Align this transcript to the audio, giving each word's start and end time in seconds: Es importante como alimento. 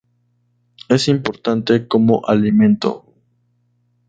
Es 0.89 1.07
importante 1.09 1.87
como 1.87 2.25
alimento. 2.27 3.05